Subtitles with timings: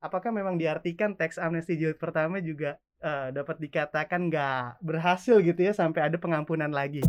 [0.00, 5.76] apakah memang diartikan teks amnesti jilid pertama juga uh, dapat dikatakan nggak berhasil gitu ya
[5.76, 7.04] sampai ada pengampunan lagi?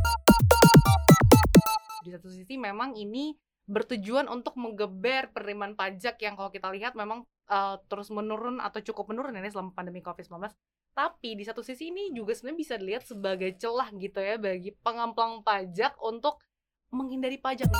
[2.04, 3.34] Di satu sisi memang ini
[3.72, 9.16] bertujuan untuk menggeber penerimaan pajak yang kalau kita lihat memang uh, terus menurun atau cukup
[9.16, 10.52] menurun ini selama pandemi Covid-19.
[10.92, 15.40] Tapi di satu sisi ini juga sebenarnya bisa dilihat sebagai celah gitu ya bagi pengamplang
[15.40, 16.44] pajak untuk
[16.92, 17.72] menghindari pajak.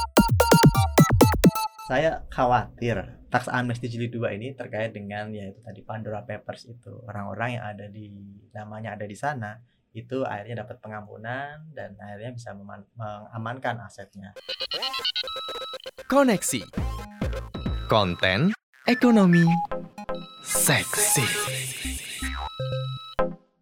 [1.92, 7.04] Saya khawatir tax amnesty jilid 2 ini terkait dengan yaitu tadi Pandora Papers itu.
[7.04, 8.08] Orang-orang yang ada di
[8.56, 9.60] namanya ada di sana
[9.92, 14.32] itu akhirnya dapat pengampunan dan akhirnya bisa mengamankan asetnya.
[16.08, 16.64] Koneksi.
[17.92, 18.56] Konten.
[18.88, 19.44] Ekonomi.
[20.48, 21.28] Seksi.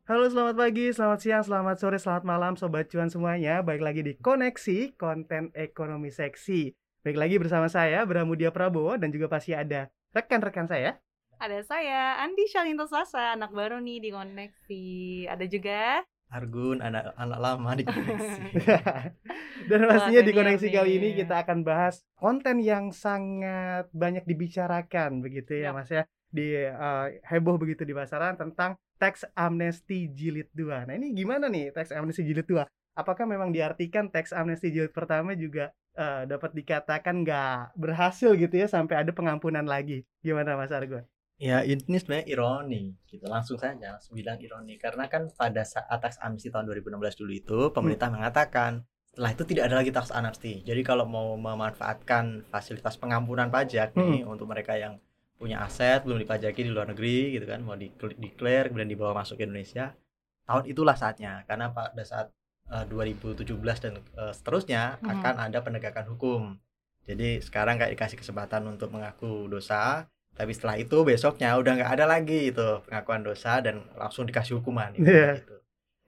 [0.06, 3.66] Halo selamat pagi, selamat siang, selamat sore, selamat malam Sobat Cuan semuanya.
[3.66, 9.32] Baik lagi di Koneksi Konten Ekonomi Seksi Baik lagi bersama saya Bramudia Prabowo dan juga
[9.32, 11.00] pasti ada rekan-rekan saya
[11.40, 14.88] Ada saya Andi Shalinto Sasa, anak baru nih di Koneksi
[15.32, 18.54] Ada juga Argun anak anak lama di koneksi.
[19.70, 25.58] Dan pastinya di koneksi kali ini kita akan bahas konten yang sangat banyak dibicarakan begitu
[25.58, 25.74] ya, ya.
[25.74, 30.86] Mas ya di uh, heboh begitu di pasaran tentang teks amnesti jilid 2.
[30.86, 32.62] Nah, ini gimana nih teks amnesti jilid 2?
[32.94, 38.68] Apakah memang diartikan teks amnesti jilid pertama juga uh, dapat dikatakan nggak berhasil gitu ya
[38.68, 40.06] sampai ada pengampunan lagi?
[40.22, 41.06] Gimana Mas Argun?
[41.40, 46.20] Ya ini sebenarnya ironi gitu langsung saja langsung bilang ironi karena kan pada saat tax
[46.20, 48.16] amnesty tahun 2016 dulu itu pemerintah hmm.
[48.20, 48.72] mengatakan
[49.08, 50.60] setelah itu tidak ada lagi tax amnesty.
[50.68, 54.04] Jadi kalau mau memanfaatkan fasilitas pengampunan pajak hmm.
[54.04, 55.00] nih untuk mereka yang
[55.40, 59.40] punya aset belum dipajaki di luar negeri gitu kan mau di declare kemudian dibawa masuk
[59.40, 59.96] ke Indonesia
[60.44, 62.28] tahun itulah saatnya karena pada saat
[62.70, 63.46] uh, 2017
[63.82, 65.10] dan uh, seterusnya hmm.
[65.10, 66.42] akan ada penegakan hukum.
[67.10, 70.06] Jadi sekarang kayak dikasih kesempatan untuk mengaku dosa
[70.40, 74.96] tapi setelah itu besoknya udah nggak ada lagi itu pengakuan dosa dan langsung dikasih hukuman
[74.96, 75.36] gitu, yeah.
[75.36, 75.60] gitu.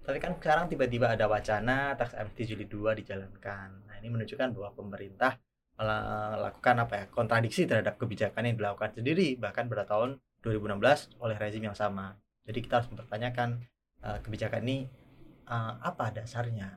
[0.08, 4.72] tapi kan sekarang tiba-tiba ada wacana tax amnesty juli 2 dijalankan nah ini menunjukkan bahwa
[4.72, 5.36] pemerintah
[5.76, 10.16] melakukan apa ya kontradiksi terhadap kebijakan yang dilakukan sendiri bahkan pada tahun
[10.48, 12.16] 2016 oleh rezim yang sama
[12.48, 13.68] jadi kita harus mempertanyakan
[14.06, 14.88] uh, kebijakan ini
[15.52, 16.72] uh, apa dasarnya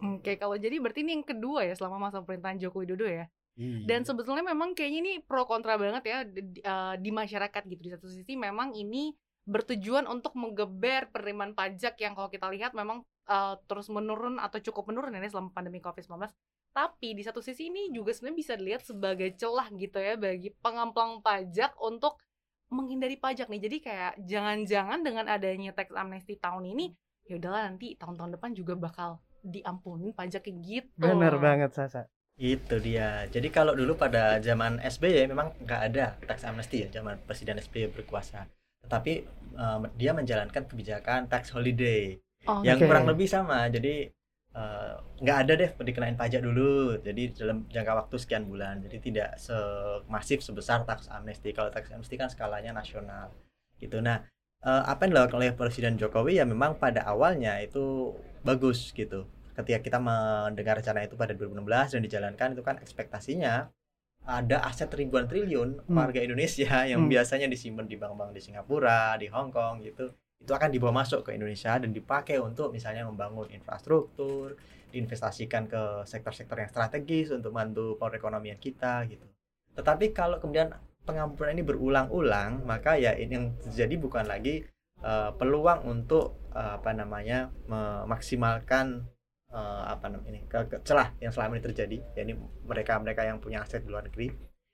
[0.00, 3.28] Oke, kalau jadi berarti ini yang kedua ya selama masa pemerintahan Joko Widodo ya?
[3.60, 4.06] Dan iya.
[4.08, 7.80] sebetulnya memang kayaknya ini pro kontra banget ya di, uh, di masyarakat gitu.
[7.84, 9.12] Di satu sisi memang ini
[9.44, 14.88] bertujuan untuk menggeber penerimaan pajak yang kalau kita lihat memang uh, terus menurun atau cukup
[14.88, 16.32] menurun ini selama pandemi Covid-19.
[16.72, 21.20] Tapi di satu sisi ini juga sebenarnya bisa dilihat sebagai celah gitu ya bagi pengamplang
[21.20, 22.16] pajak untuk
[22.72, 23.60] menghindari pajak nih.
[23.60, 28.74] Jadi kayak jangan-jangan dengan adanya tax amnesty tahun ini ya udahlah nanti tahun-tahun depan juga
[28.74, 31.00] bakal diampuni pajak kayak gitu.
[31.00, 32.08] Bener banget Sasa.
[32.40, 33.28] Itu dia.
[33.28, 37.92] Jadi kalau dulu pada zaman SBY memang nggak ada tax amnesty ya, zaman Presiden SBY
[37.92, 38.48] berkuasa.
[38.80, 39.12] Tetapi
[39.60, 42.16] um, dia menjalankan kebijakan tax holiday
[42.48, 42.88] oh, yang okay.
[42.88, 43.68] kurang lebih sama.
[43.68, 44.08] Jadi
[45.20, 46.96] nggak uh, ada deh dikenain pajak dulu.
[47.04, 48.80] Jadi dalam jangka waktu sekian bulan.
[48.88, 51.52] Jadi tidak semasif sebesar tax amnesty.
[51.52, 53.36] Kalau tax amnesty kan skalanya nasional.
[53.76, 54.00] Gitu.
[54.00, 54.24] Nah,
[54.64, 59.78] uh, apa yang dilakukan oleh Presiden Jokowi ya memang pada awalnya itu bagus gitu ketika
[59.84, 63.68] kita mendengar rencana itu pada 2016 dan dijalankan itu kan ekspektasinya
[64.24, 65.96] ada aset ribuan triliun hmm.
[65.96, 67.12] warga Indonesia yang hmm.
[67.12, 70.12] biasanya disimpan di bank-bank di Singapura, di Hong Kong gitu.
[70.40, 74.56] Itu akan dibawa masuk ke Indonesia dan dipakai untuk misalnya membangun infrastruktur,
[74.88, 79.24] diinvestasikan ke sektor-sektor yang strategis untuk membantu perekonomian kita gitu.
[79.76, 80.72] Tetapi kalau kemudian
[81.04, 84.64] pengampunan ini berulang-ulang, maka ya ini yang terjadi bukan lagi
[85.02, 89.08] uh, peluang untuk uh, apa namanya memaksimalkan
[89.52, 92.34] uh, apa namanya ini ke, ke celah yang selama ini terjadi ya ini
[92.64, 94.30] mereka mereka yang punya aset di luar negeri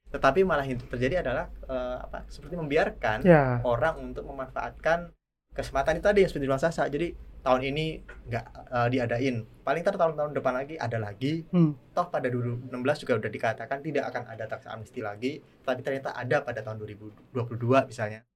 [0.06, 3.58] tetapi malah yang terjadi adalah uh, apa seperti membiarkan yeah.
[3.66, 5.10] orang untuk memanfaatkan
[5.50, 7.10] kesempatan itu tadi yang seperti Sasa jadi
[7.46, 7.86] tahun ini
[8.26, 11.94] nggak uh, diadain paling ter tahun-tahun depan lagi ada lagi hmm.
[11.94, 12.74] toh pada 2016
[13.06, 17.46] juga udah dikatakan tidak akan ada tax amnesty lagi tapi ternyata ada pada tahun 2022
[17.86, 18.26] misalnya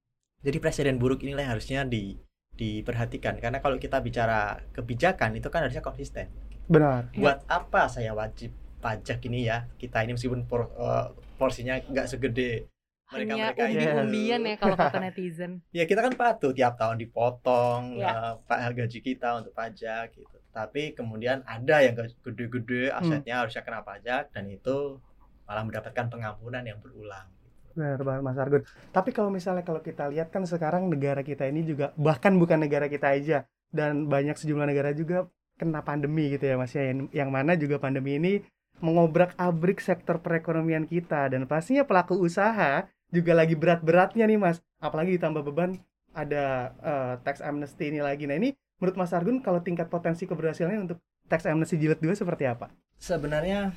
[0.41, 2.17] jadi presiden buruk inilah yang harusnya di
[2.61, 6.29] diperhatikan karena kalau kita bicara kebijakan itu kan harusnya konsisten.
[6.69, 7.09] Benar.
[7.17, 7.57] Buat ya.
[7.57, 8.53] apa saya wajib
[8.85, 12.69] pajak ini ya kita ini meskipun por, uh, porsinya nggak segede
[13.11, 15.53] mereka Hanya mereka ini umbi-umbian ya kalau kata netizen.
[15.75, 18.39] ya kita kan patuh tiap tahun dipotong ya.
[18.39, 20.37] uh, gaji kita untuk pajak gitu.
[20.51, 23.43] Tapi kemudian ada yang gede-gede asetnya hmm.
[23.47, 24.99] harusnya kena pajak dan itu
[25.47, 27.27] malah mendapatkan pengampunan yang berulang.
[27.75, 28.63] Benar banget Mas Argun.
[28.91, 32.91] Tapi kalau misalnya kalau kita lihat kan sekarang negara kita ini juga bahkan bukan negara
[32.91, 37.31] kita aja dan banyak sejumlah negara juga kena pandemi gitu ya Mas ya yang, yang
[37.31, 38.33] mana juga pandemi ini
[38.81, 44.59] mengobrak-abrik sektor perekonomian kita dan pastinya pelaku usaha juga lagi berat-beratnya nih Mas.
[44.81, 45.79] Apalagi ditambah beban
[46.15, 48.27] ada uh, tax amnesty ini lagi.
[48.27, 50.99] Nah, ini menurut Mas Argun kalau tingkat potensi keberhasilannya untuk
[51.31, 52.73] tax amnesty jilid 2 seperti apa?
[52.99, 53.71] Sebenarnya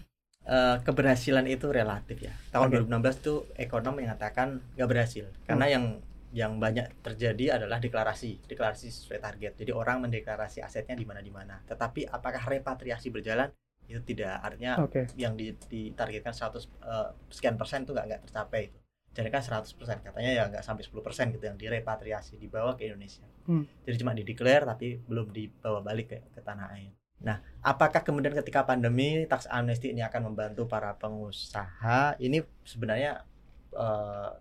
[0.48, 2.34] uh, keberhasilan itu relatif ya.
[2.50, 2.82] Tahun okay.
[2.88, 5.74] 2016 itu ekonom mengatakan nggak berhasil karena hmm.
[5.74, 5.86] yang
[6.34, 9.54] yang banyak terjadi adalah deklarasi, deklarasi sesuai target.
[9.54, 11.62] Jadi orang mendeklarasi asetnya di mana di mana.
[11.62, 13.54] Tetapi apakah repatriasi berjalan?
[13.86, 14.42] Itu tidak.
[14.42, 15.06] Artinya okay.
[15.14, 18.80] yang ditargetkan 100 uh, eh, sekian persen itu nggak nggak tercapai itu.
[19.14, 22.90] Jadi kan 100 persen katanya ya nggak sampai 10 persen gitu yang direpatriasi dibawa ke
[22.90, 23.26] Indonesia.
[23.46, 23.66] Hmm.
[23.86, 26.94] Jadi cuma dideklar tapi belum dibawa balik ke, ke tanah air.
[27.24, 32.20] Nah, apakah kemudian ketika pandemi tax amnesty ini akan membantu para pengusaha?
[32.20, 33.24] Ini sebenarnya
[33.78, 34.34] uh,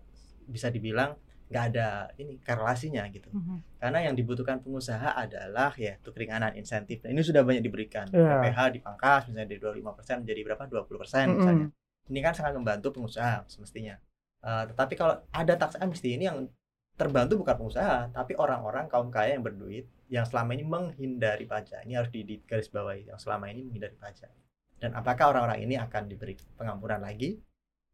[0.49, 1.15] bisa dibilang
[1.53, 3.77] nggak ada ini korelasinya gitu mm-hmm.
[3.77, 8.41] karena yang dibutuhkan pengusaha adalah ya tuh keringanan insentif nah, ini sudah banyak diberikan yeah.
[8.41, 11.29] PPH dipangkas misalnya dari 25% menjadi berapa 20% mm-hmm.
[11.37, 11.67] misalnya
[12.09, 14.01] ini kan sangat membantu pengusaha semestinya
[14.43, 16.45] uh, tetapi kalau ada tax amnesty ini yang
[16.93, 21.89] terbantu bukan pengusaha tapi orang-orang kaum kaya yang berduit yang selama ini menghindari pajak.
[21.89, 24.29] Ini harus di, di garis bawahi yang selama ini menghindari pajak.
[24.77, 27.41] Dan apakah orang-orang ini akan diberi pengampunan lagi?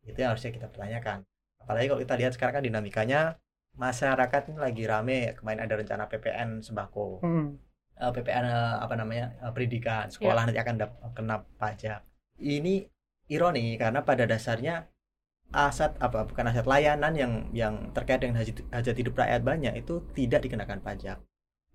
[0.04, 1.24] Itu yang harusnya kita pertanyakan.
[1.64, 3.40] Apalagi kalau kita lihat sekarang kan dinamikanya
[3.80, 5.20] masyarakat ini lagi rame.
[5.40, 7.24] Kemarin ada rencana PPN sembako.
[7.24, 7.56] Hmm.
[7.96, 10.12] uh, eh, PPN uh, eh, apa namanya uh, pendidikan.
[10.12, 10.48] Sekolah yeah.
[10.50, 10.76] nanti akan
[11.16, 12.04] kena pajak.
[12.36, 12.84] Ini
[13.32, 14.84] ironi karena pada dasarnya
[15.50, 20.06] aset apa bukan aset layanan yang yang terkait dengan hajat, hajat hidup rakyat banyak itu
[20.14, 21.18] tidak dikenakan pajak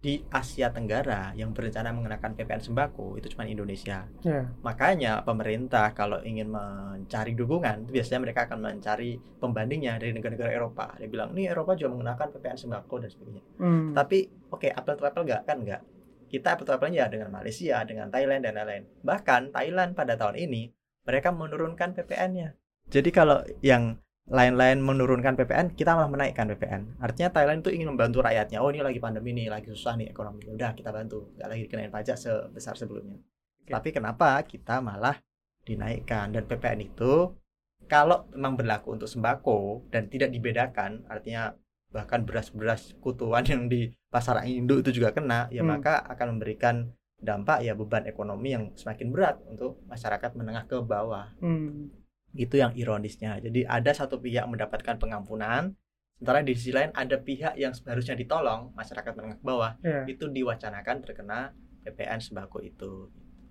[0.05, 4.05] di Asia Tenggara yang berencana mengenakan PPN sembako itu cuma Indonesia.
[4.21, 4.53] Yeah.
[4.61, 10.93] Makanya pemerintah kalau ingin mencari dukungan, biasanya mereka akan mencari pembandingnya dari negara-negara Eropa.
[11.01, 13.43] Dia bilang, nih Eropa juga mengenakan PPN sembako dan sebagainya.
[13.57, 13.97] Mm.
[13.97, 14.19] Tapi
[14.53, 15.81] oke, okay, apple to apple enggak kan enggak.
[16.29, 18.85] Kita apple to apple ya dengan Malaysia, dengan Thailand dan lain-lain.
[19.01, 20.69] Bahkan Thailand pada tahun ini
[21.09, 22.53] mereka menurunkan PPN-nya.
[22.89, 26.97] Jadi kalau yang lain-lain menurunkan PPN, kita malah menaikkan PPN.
[26.97, 28.65] Artinya Thailand itu ingin membantu rakyatnya.
[28.65, 30.49] Oh ini lagi pandemi nih, lagi susah nih ekonomi.
[30.49, 33.21] Udah kita bantu, nggak lagi dikenain pajak sebesar sebelumnya.
[33.65, 33.73] Okay.
[33.77, 35.21] Tapi kenapa kita malah
[35.65, 37.37] dinaikkan dan PPN itu
[37.85, 41.53] kalau memang berlaku untuk sembako dan tidak dibedakan, artinya
[41.93, 45.69] bahkan beras-beras kutuan yang di pasar induk itu juga kena, ya hmm.
[45.69, 46.89] maka akan memberikan
[47.21, 51.29] dampak ya beban ekonomi yang semakin berat untuk masyarakat menengah ke bawah.
[51.45, 52.04] Hmm
[52.35, 55.75] itu yang ironisnya jadi ada satu pihak mendapatkan pengampunan
[56.19, 60.07] sementara di sisi lain ada pihak yang seharusnya ditolong masyarakat menengah bawah yeah.
[60.07, 61.55] itu diwacanakan terkena
[61.87, 62.93] PPN sembako itu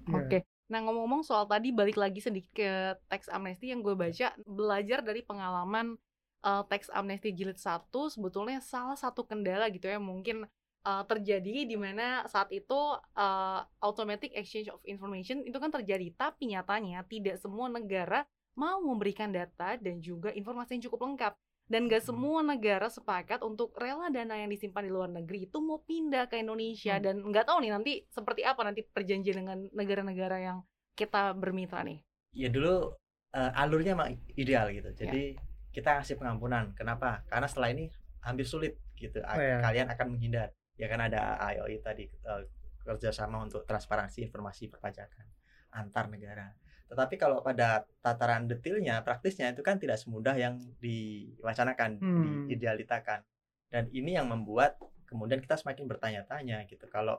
[0.08, 0.20] yeah.
[0.20, 0.42] oke okay.
[0.72, 5.22] Nah ngomong-ngomong soal tadi balik lagi sedikit ke teks amnesti yang gue baca belajar dari
[5.22, 6.00] pengalaman
[6.42, 10.48] uh, teks amnesti jilid satu sebetulnya salah satu kendala gitu ya mungkin
[10.88, 12.80] uh, terjadi di mana saat itu
[13.16, 19.30] uh, automatic exchange of information itu kan terjadi tapi nyatanya tidak semua negara mau memberikan
[19.34, 21.34] data dan juga informasi yang cukup lengkap.
[21.64, 25.80] Dan gak semua negara sepakat untuk rela dana yang disimpan di luar negeri itu mau
[25.80, 27.00] pindah ke Indonesia.
[27.00, 27.04] Hmm.
[27.04, 30.58] Dan nggak tahu nih nanti seperti apa nanti perjanjian dengan negara-negara yang
[30.94, 32.04] kita bermitra nih.
[32.36, 32.94] Ya dulu
[33.34, 34.92] uh, alurnya emang ideal gitu.
[34.92, 35.42] Jadi ya.
[35.72, 36.76] kita kasih pengampunan.
[36.76, 37.24] Kenapa?
[37.32, 37.88] Karena setelah ini
[38.22, 39.24] hampir sulit gitu.
[39.24, 39.64] Oh, ya.
[39.64, 40.52] Kalian akan menghindar.
[40.76, 42.44] Ya kan ada IOI tadi uh,
[42.84, 45.26] kerjasama untuk transparansi informasi perpajakan
[45.74, 46.54] antar negara.
[46.94, 52.46] Tetapi kalau pada tataran detailnya, praktisnya itu kan tidak semudah yang diwacanakan, hmm.
[52.46, 53.26] diidealitakan.
[53.74, 54.78] Dan ini yang membuat
[55.10, 56.86] kemudian kita semakin bertanya-tanya gitu.
[56.94, 57.18] Kalau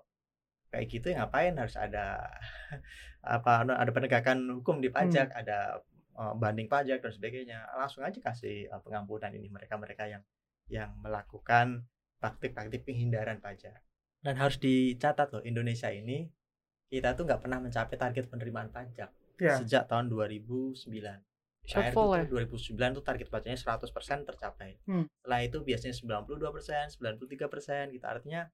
[0.71, 2.23] kayak gitu ya ngapain harus ada
[3.35, 5.41] apa ada penegakan hukum di pajak, hmm.
[5.43, 5.83] ada
[6.15, 7.67] uh, banding pajak dan sebagainya.
[7.75, 10.23] Langsung aja kasih uh, pengampunan ini mereka-mereka yang
[10.71, 11.83] yang melakukan
[12.23, 13.83] praktik-praktik penghindaran pajak.
[14.23, 16.31] Dan harus dicatat loh, Indonesia ini
[16.95, 19.59] kita tuh nggak pernah mencapai target penerimaan pajak yeah.
[19.61, 20.79] sejak tahun 2009.
[21.65, 22.25] Share itu ya?
[22.29, 24.77] 2009 itu target pajaknya 100% tercapai.
[24.85, 25.09] Hmm.
[25.09, 28.05] Setelah itu biasanya 92%, 93% gitu.
[28.05, 28.45] Artinya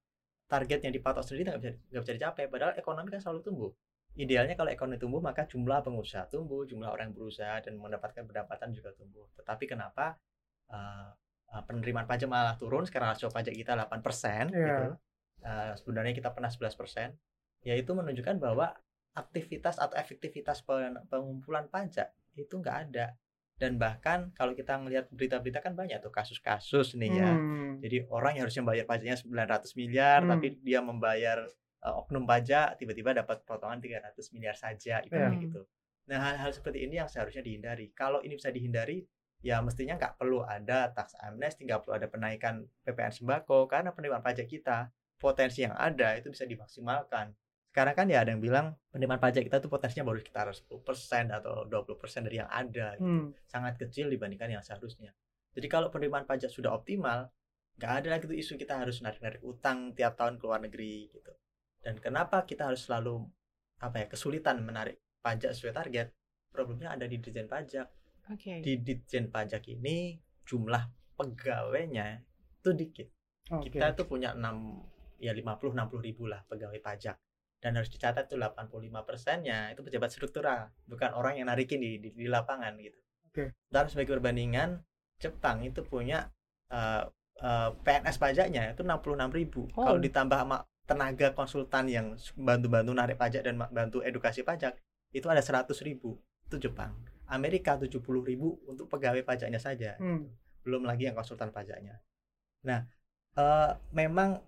[0.46, 2.44] target yang dipatok sendiri nggak bisa nggak bisa dicapai.
[2.46, 3.70] Padahal ekonomi kan selalu tumbuh.
[4.14, 8.70] Idealnya kalau ekonomi tumbuh maka jumlah pengusaha tumbuh, jumlah orang yang berusaha dan mendapatkan pendapatan
[8.70, 9.26] juga tumbuh.
[9.38, 10.14] Tetapi kenapa
[10.70, 11.10] uh,
[11.66, 12.86] penerimaan pajak malah turun?
[12.86, 14.54] Sekarang rasio pajak kita 8% yeah.
[14.54, 14.86] gitu.
[15.42, 16.70] Uh, sebenarnya kita pernah 11%.
[17.66, 18.70] Ya itu menunjukkan bahwa
[19.14, 20.62] aktivitas atau efektivitas
[21.10, 23.18] pengumpulan pajak itu nggak ada
[23.60, 27.84] dan bahkan kalau kita melihat berita-berita kan banyak tuh kasus-kasus nih ya hmm.
[27.84, 30.30] jadi orang yang harusnya bayar pajaknya 900 miliar hmm.
[30.32, 31.44] tapi dia membayar
[31.84, 35.36] uh, oknum pajak tiba-tiba dapat potongan 300 miliar saja itu yeah.
[35.36, 35.60] gitu
[36.08, 39.04] nah hal-hal seperti ini yang seharusnya dihindari kalau ini bisa dihindari
[39.44, 44.24] ya mestinya nggak perlu ada tax amnesty nggak perlu ada penaikan PPN sembako karena penerimaan
[44.24, 44.88] pajak kita
[45.20, 47.36] potensi yang ada itu bisa dimaksimalkan
[47.70, 50.74] sekarang kan ya ada yang bilang penerimaan pajak kita tuh potensinya baru sekitar 10%
[51.30, 53.06] atau 20% dari yang ada gitu.
[53.06, 53.30] Hmm.
[53.46, 55.14] Sangat kecil dibandingkan yang seharusnya.
[55.54, 57.30] Jadi kalau penerimaan pajak sudah optimal,
[57.78, 61.30] nggak ada lagi tuh isu kita harus narik-narik utang tiap tahun ke luar negeri gitu.
[61.78, 63.22] Dan kenapa kita harus selalu
[63.78, 66.10] apa ya kesulitan menarik pajak sesuai target?
[66.50, 67.86] Problemnya ada di Dirjen Pajak.
[68.34, 68.58] Okay.
[68.66, 72.18] Di Dirjen Pajak ini jumlah pegawainya
[72.58, 73.08] itu dikit.
[73.46, 73.78] Okay.
[73.78, 77.29] Kita tuh punya 6 ya 50 60 ribu lah pegawai pajak
[77.60, 82.08] dan harus dicatat tuh 85 persennya itu pejabat struktural bukan orang yang narikin di, di,
[82.16, 82.96] di lapangan gitu.
[83.28, 83.34] Oke.
[83.36, 83.48] Okay.
[83.68, 84.80] Dan sebagai perbandingan
[85.20, 86.32] Jepang itu punya
[86.72, 87.04] uh,
[87.44, 89.68] uh, PNS pajaknya itu 66 ribu.
[89.76, 89.84] Oh.
[89.84, 94.74] Kalau ditambah sama tenaga konsultan yang bantu-bantu narik pajak dan bantu edukasi pajak
[95.14, 96.96] itu ada 100 ribu itu Jepang.
[97.30, 99.94] Amerika 70 ribu untuk pegawai pajaknya saja.
[100.00, 100.32] Hmm.
[100.66, 102.02] Belum lagi yang konsultan pajaknya.
[102.66, 102.88] Nah,
[103.38, 104.42] uh, memang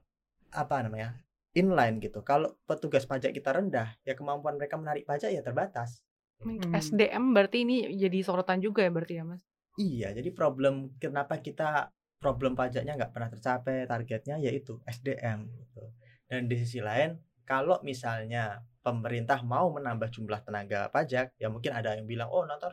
[0.52, 1.16] apa namanya
[1.52, 2.24] inline gitu.
[2.24, 6.00] Kalau petugas pajak kita rendah, ya kemampuan mereka menarik pajak ya terbatas.
[6.42, 6.74] Hmm.
[6.74, 9.42] SDM berarti ini jadi sorotan juga ya berarti ya mas?
[9.78, 15.82] Iya, jadi problem kenapa kita problem pajaknya nggak pernah tercapai targetnya yaitu SDM gitu.
[16.26, 17.16] Dan di sisi lain,
[17.46, 22.68] kalau misalnya pemerintah mau menambah jumlah tenaga pajak, ya mungkin ada yang bilang oh nanti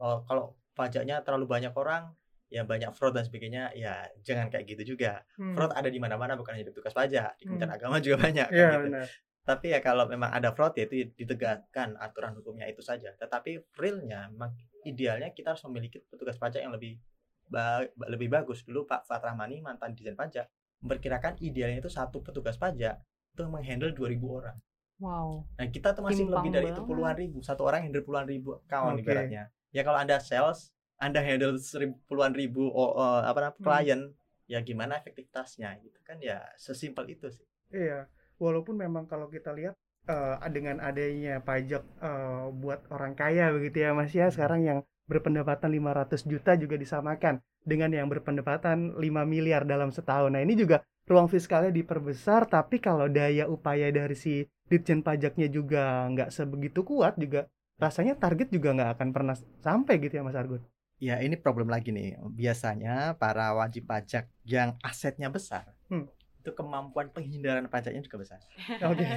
[0.00, 2.14] oh, kalau pajaknya terlalu banyak orang
[2.48, 5.52] ya banyak fraud dan sebagainya ya jangan kayak gitu juga hmm.
[5.52, 7.78] fraud ada di mana-mana bukan hanya di petugas pajak di Kementerian hmm.
[7.78, 8.84] Agama juga banyak ya, gitu.
[8.88, 9.06] benar.
[9.44, 14.32] tapi ya kalau memang ada fraud ya itu ditegakkan aturan hukumnya itu saja tetapi realnya
[14.32, 14.56] memang
[14.88, 16.96] idealnya kita harus memiliki petugas pajak yang lebih
[17.48, 20.52] ba lebih bagus dulu Pak Fatrahmani mantan Dirjen Pajak
[20.84, 23.00] memperkirakan idealnya itu satu petugas pajak
[23.34, 24.56] itu menghandle 2000 orang
[25.00, 28.26] wow nah kita tuh masih Timpang lebih dari itu puluhan ribu satu orang handle puluhan
[28.28, 29.02] ribu kawan okay.
[29.02, 29.42] ibaratnya
[29.74, 33.64] ya kalau anda sales anda handle seribu, puluhan ribu oh, oh, apa namanya hmm.
[33.64, 34.00] klien
[34.48, 38.10] ya gimana efektivitasnya gitu kan ya sesimpel itu sih iya
[38.42, 39.78] walaupun memang kalau kita lihat
[40.08, 44.34] uh, dengan adanya pajak uh, buat orang kaya begitu ya Mas ya hmm.
[44.34, 44.78] sekarang yang
[45.08, 50.28] berpendapatan 500 juta juga disamakan dengan yang berpendapatan 5 miliar dalam setahun.
[50.28, 56.04] Nah, ini juga ruang fiskalnya diperbesar tapi kalau daya upaya dari si Ditjen pajaknya juga
[56.12, 57.48] nggak sebegitu kuat juga
[57.80, 60.60] rasanya target juga nggak akan pernah sampai gitu ya Mas Argun.
[60.98, 62.18] Ya ini problem lagi nih.
[62.34, 66.10] Biasanya para wajib pajak yang asetnya besar, hmm.
[66.42, 68.40] itu kemampuan penghindaran pajaknya juga besar.
[68.90, 69.06] Oke.
[69.06, 69.10] Okay.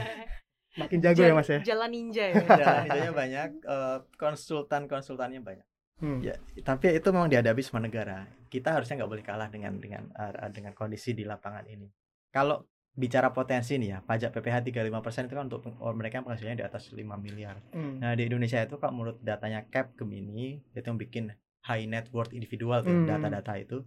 [0.71, 1.59] Makin jago ya mas ya.
[1.59, 2.35] Jalan ninja ya.
[2.47, 5.67] Jalan ninjanya banyak, uh, konsultan konsultannya banyak.
[6.01, 6.17] Hmm.
[6.23, 6.33] Ya,
[6.65, 8.25] tapi itu memang dihadapi semua negara.
[8.49, 11.91] Kita harusnya nggak boleh kalah dengan dengan uh, dengan kondisi di lapangan ini.
[12.33, 15.63] Kalau bicara potensi nih ya, pajak PPh 35% itu kan untuk
[15.95, 17.55] mereka yang penghasilannya di atas 5 miliar.
[17.71, 18.03] Hmm.
[18.03, 21.31] Nah, di Indonesia itu kalau menurut datanya Cap Gemini itu yang bikin
[21.65, 23.07] high net worth individual tuh hmm.
[23.07, 23.77] data-data itu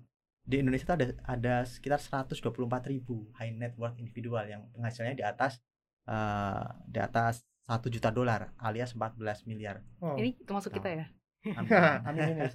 [0.44, 5.24] di Indonesia tuh ada ada sekitar 124 ribu high net worth individual yang penghasilannya di
[5.24, 5.58] atas
[6.04, 9.80] uh, di atas satu juta dolar alias 14 miliar.
[10.04, 10.20] Oh.
[10.20, 11.06] Ini termasuk nah, kita ya?
[11.56, 11.72] Amin,
[12.12, 12.48] amin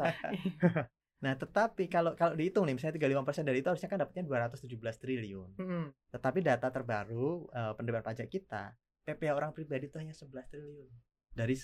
[1.19, 5.49] Nah, tetapi kalau kalau dihitung nih misalnya 35% dari itu harusnya kan dapatnya 217 triliun.
[5.59, 5.83] -hmm.
[6.15, 8.71] Tetapi data terbaru uh, penerimaan pajak kita,
[9.03, 10.88] PPh orang pribadi itu hanya 11 triliun.
[11.35, 11.55] Dari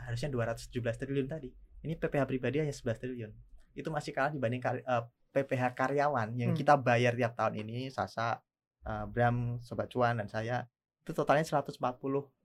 [0.00, 1.52] harusnya 217 triliun tadi
[1.82, 3.32] ini PPh pribadi hanya 11 triliun.
[3.74, 6.58] Itu masih kalah dibanding uh, eh, PPh karyawan yang hmm.
[6.58, 8.38] kita bayar tiap tahun ini Sasa
[8.84, 10.68] uh, Bram Sobat Cuan dan saya
[11.02, 11.78] itu totalnya 140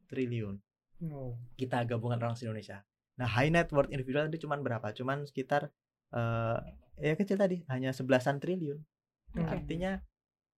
[0.09, 0.57] triliun.
[0.97, 1.37] Oh.
[1.53, 2.81] kita gabungan orang Indonesia
[3.21, 4.93] nah high net worth individual itu cuma berapa?
[4.93, 5.73] Cuman sekitar
[6.13, 6.57] uh,
[7.01, 8.81] ya kecil tadi hanya sebelasan triliun.
[9.27, 9.43] Okay.
[9.43, 10.01] artinya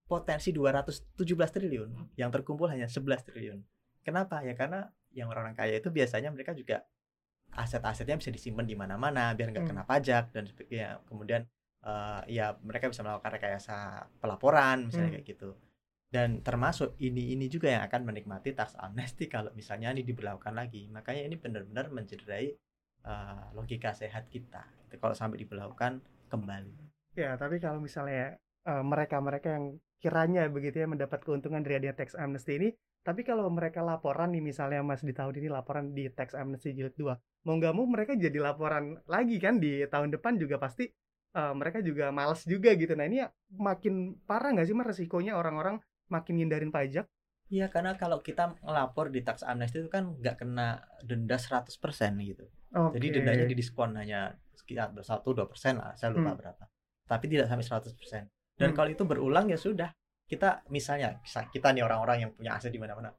[0.06, 3.60] potensi 217 triliun yang terkumpul hanya 11 triliun.
[4.04, 4.40] Kenapa?
[4.44, 6.84] Ya karena yang orang-orang kaya itu biasanya mereka juga
[7.54, 9.72] aset-asetnya bisa disimpan di mana-mana biar nggak hmm.
[9.74, 11.02] kena pajak dan sebagainya.
[11.06, 11.42] Kemudian
[11.82, 15.16] uh, ya mereka bisa melakukan rekayasa pelaporan misalnya hmm.
[15.20, 15.50] kayak gitu.
[16.10, 20.86] Dan termasuk ini ini juga yang akan menikmati tax amnesty kalau misalnya ini diberlakukan lagi.
[20.90, 22.54] Makanya ini benar-benar mencederai
[23.06, 24.62] uh, logika sehat kita.
[24.86, 26.90] Itu kalau sampai diberlakukan kembali.
[27.18, 29.66] Ya, tapi kalau misalnya mereka-mereka uh, yang
[29.98, 34.44] kiranya begitu ya mendapat keuntungan dari adanya tax amnesty ini tapi kalau mereka laporan nih
[34.44, 37.08] misalnya Mas di tahun ini laporan di tax amnesty jilid 2,
[37.46, 40.88] mau nggak mau mereka jadi laporan lagi kan di tahun depan juga pasti
[41.36, 42.92] uh, mereka juga males juga gitu.
[42.92, 45.80] Nah ini ya makin parah nggak sih mas resikonya orang-orang
[46.12, 47.08] makin ngindarin pajak?
[47.50, 51.66] Iya karena kalau kita ngelapor di tax amnesty itu kan nggak kena denda 100%
[52.22, 52.44] gitu.
[52.70, 52.92] Okay.
[53.00, 56.38] Jadi dendanya didiskon hanya sekitar satu dua persen lah, saya lupa hmm.
[56.38, 56.64] berapa.
[57.10, 58.30] Tapi tidak sampai 100%.
[58.54, 58.76] Dan hmm.
[58.78, 59.90] kalau itu berulang ya sudah,
[60.30, 63.10] kita misalnya kita nih orang-orang yang punya aset di mana-mana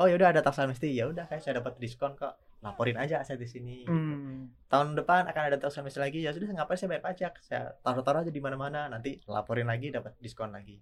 [0.00, 3.36] oh ya udah ada tax amnesty ya udah saya dapat diskon kok laporin aja aset
[3.36, 3.92] di sini gitu.
[3.92, 4.66] hmm.
[4.72, 8.24] tahun depan akan ada tax amnesty lagi ya sudah ngapain saya bayar pajak saya taruh-taruh
[8.24, 10.80] aja di mana-mana nanti laporin lagi dapat diskon lagi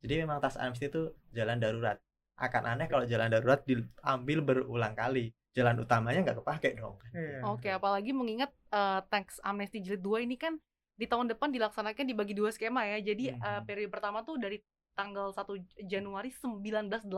[0.00, 1.98] jadi memang tax amnesty itu jalan darurat
[2.38, 7.42] akan aneh kalau jalan darurat diambil berulang kali jalan utamanya nggak kepake dong yeah.
[7.42, 10.58] oke okay, apalagi mengingat uh, tax amnesty jilid 2 ini kan
[10.94, 13.02] di tahun depan dilaksanakan dibagi dua skema ya.
[13.02, 13.42] Jadi hmm.
[13.42, 14.62] uh, periode pertama tuh dari
[14.94, 17.10] tanggal 1 Januari 1985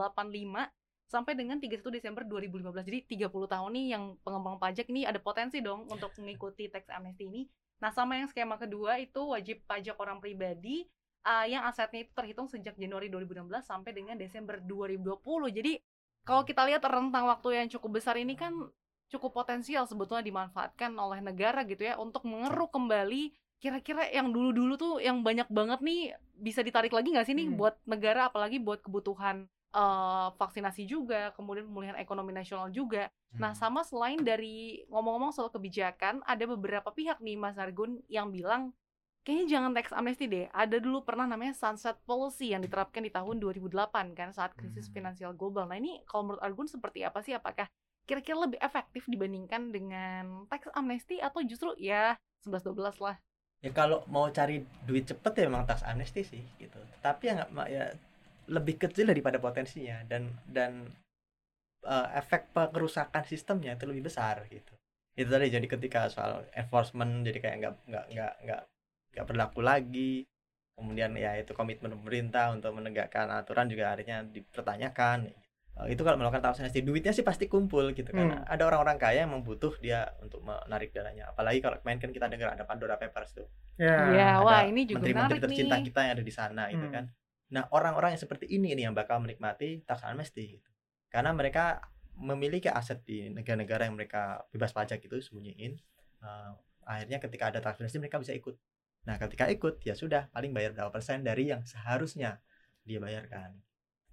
[1.07, 2.83] sampai dengan 31 Desember 2015.
[2.83, 7.31] Jadi 30 tahun nih yang pengembang pajak ini ada potensi dong untuk mengikuti tax amnesty
[7.31, 7.41] ini.
[7.79, 10.83] Nah, sama yang skema kedua itu wajib pajak orang pribadi
[11.23, 15.23] uh, yang asetnya itu terhitung sejak Januari 2016 sampai dengan Desember 2020.
[15.55, 15.73] Jadi
[16.27, 18.51] kalau kita lihat rentang waktu yang cukup besar ini kan
[19.07, 24.93] cukup potensial sebetulnya dimanfaatkan oleh negara gitu ya untuk mengeruk kembali kira-kira yang dulu-dulu tuh
[24.99, 27.57] yang banyak banget nih bisa ditarik lagi nggak sih nih hmm.
[27.57, 33.07] buat negara apalagi buat kebutuhan uh, vaksinasi juga kemudian pemulihan ekonomi nasional juga.
[33.07, 33.39] Nah, hmm.
[33.41, 38.71] nah sama selain dari ngomong-ngomong soal kebijakan ada beberapa pihak nih Mas Argun yang bilang
[39.27, 40.47] kayaknya jangan tax amnesty deh.
[40.55, 44.95] Ada dulu pernah namanya sunset policy yang diterapkan di tahun 2008 kan saat krisis hmm.
[44.95, 45.67] finansial global.
[45.67, 47.35] Nah ini kalau menurut Argun seperti apa sih?
[47.35, 47.67] Apakah
[48.07, 52.15] kira-kira lebih efektif dibandingkan dengan tax amnesty atau justru ya
[52.47, 53.19] 11-12 lah?
[53.59, 56.79] Ya kalau mau cari duit cepet ya memang tax amnesty sih gitu.
[57.03, 57.91] Tapi ya ya
[58.47, 60.87] lebih kecil daripada potensinya dan dan
[61.83, 64.73] uh, efek pengerusakan sistemnya itu lebih besar gitu.
[65.17, 68.61] Itu tadi jadi ketika soal enforcement jadi kayak nggak nggak nggak nggak
[69.17, 70.13] nggak berlaku lagi
[70.77, 75.25] kemudian ya itu komitmen pemerintah untuk menegakkan aturan juga akhirnya dipertanyakan.
[75.77, 78.29] Eh, itu kalau melakukan tax amnesty duitnya sih pasti kumpul gitu kan.
[78.29, 78.45] Hmm.
[78.45, 81.33] ada orang-orang kaya yang membutuh dia untuk menarik dananya.
[81.33, 83.49] Apalagi kalau kemarin kan kita dengar ada Pandora Papers tuh.
[83.81, 84.13] Ya.
[84.13, 84.35] Yeah.
[84.41, 86.81] wah ini juga menteri-menteri tercinta kita yang ada di sana gitu hmm.
[86.81, 87.05] gitu kan
[87.47, 90.69] nah orang-orang yang seperti ini ini yang bakal menikmati tax amnesty gitu.
[91.07, 91.79] Karena mereka
[92.17, 95.77] memiliki aset di negara-negara yang mereka bebas pajak itu sembunyiin
[96.25, 98.55] uh, akhirnya ketika ada tax amnesty mereka bisa ikut.
[99.05, 102.39] Nah ketika ikut ya sudah paling bayar berapa persen dari yang seharusnya
[102.87, 103.59] dia bayarkan.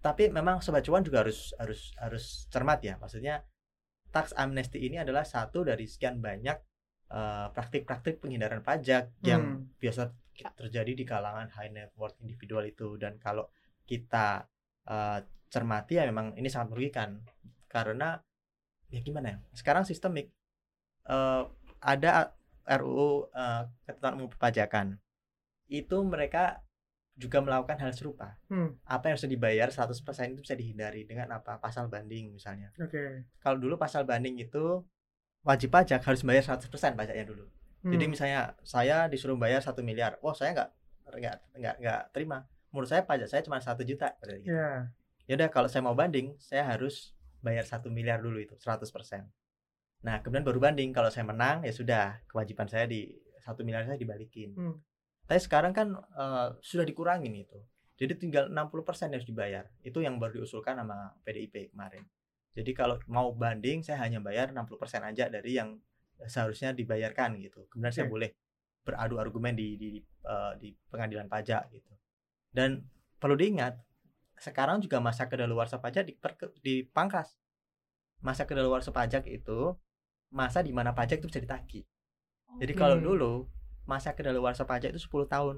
[0.02, 3.00] Tapi memang sobat cuan juga harus harus harus cermat ya.
[3.00, 3.46] Maksudnya
[4.12, 6.58] tax amnesty ini adalah satu dari sekian banyak
[7.10, 9.24] eh, praktik-praktik uh, penghindaran pajak hmm.
[9.26, 9.42] yang
[9.80, 13.46] biasa terjadi di kalangan high net worth individual itu dan kalau
[13.86, 14.50] kita
[14.90, 17.22] uh, cermati ya memang ini sangat merugikan
[17.70, 18.18] karena
[18.90, 20.34] ya gimana ya sekarang sistemik
[21.06, 21.46] uh,
[21.78, 24.98] ada RUU uh, ketentuan umum perpajakan
[25.68, 26.64] itu mereka
[27.14, 28.34] juga melakukan hal serupa.
[28.50, 28.74] Hmm.
[28.90, 31.62] Apa yang harus dibayar 100% itu bisa dihindari dengan apa?
[31.62, 32.74] Pasal banding misalnya.
[32.74, 32.90] Oke.
[32.90, 33.10] Okay.
[33.38, 34.82] Kalau dulu pasal banding itu
[35.46, 36.66] wajib pajak harus bayar 100%
[36.98, 37.46] pajaknya dulu.
[37.84, 37.92] Hmm.
[37.92, 40.70] Jadi misalnya saya disuruh bayar satu miliar, wah saya nggak
[41.20, 42.48] nggak nggak nggak terima.
[42.72, 44.16] Menurut saya pajak saya cuma satu juta.
[44.24, 44.48] Gitu.
[44.48, 44.88] Yeah.
[45.28, 47.12] Ya udah kalau saya mau banding, saya harus
[47.44, 48.88] bayar satu miliar dulu itu 100%.
[50.04, 53.12] Nah kemudian baru banding kalau saya menang ya sudah kewajiban saya di
[53.44, 54.56] satu miliar saya dibalikin.
[54.56, 54.80] Hmm.
[55.28, 57.60] Tapi sekarang kan uh, sudah dikurangin itu.
[57.94, 59.64] Jadi tinggal 60% yang harus dibayar.
[59.84, 62.04] Itu yang baru diusulkan sama PDIP kemarin.
[62.54, 65.78] Jadi kalau mau banding saya hanya bayar 60% aja dari yang
[66.26, 67.66] seharusnya dibayarkan gitu.
[67.70, 67.98] Kemudian okay.
[68.02, 68.30] saya boleh
[68.84, 69.90] beradu argumen di di
[70.28, 71.92] uh, di pengadilan pajak gitu.
[72.52, 72.84] Dan
[73.16, 73.80] perlu diingat
[74.38, 76.10] sekarang juga masa kedaluarsa pajak
[76.60, 77.38] dipangkas.
[78.20, 79.76] Masa kedaluarsa pajak itu
[80.34, 81.84] masa di mana pajak itu bisa ditagih.
[82.58, 83.46] Jadi kalau dulu
[83.84, 85.56] masa kedaluarsa pajak itu 10 tahun.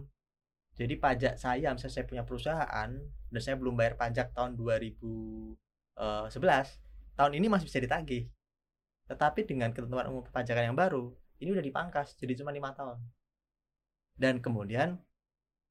[0.77, 2.91] Jadi pajak saya, misalnya saya punya perusahaan
[3.33, 5.57] dan saya belum bayar pajak tahun 2011,
[5.97, 6.65] eh,
[7.17, 8.29] tahun ini masih bisa ditagih.
[9.07, 11.11] Tetapi dengan ketentuan umum perpajakan yang baru,
[11.43, 12.99] ini udah dipangkas jadi cuma lima tahun.
[14.17, 14.99] Dan kemudian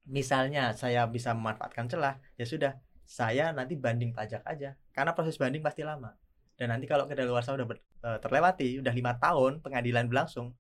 [0.06, 4.78] misalnya saya bisa memanfaatkan celah, ya sudah, saya nanti banding pajak aja.
[4.96, 6.14] Karena proses banding pasti lama.
[6.56, 10.56] Dan nanti kalau kedaluarsa udah ber, uh, terlewati, udah lima tahun pengadilan berlangsung,